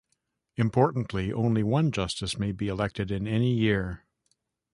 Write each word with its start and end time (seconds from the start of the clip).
Importantly, 0.55 1.31
only 1.31 1.61
one 1.61 1.91
justice 1.91 2.39
may 2.39 2.51
be 2.51 2.67
elected 2.67 3.11
in 3.11 3.27
any 3.27 3.53
year. 3.53 4.03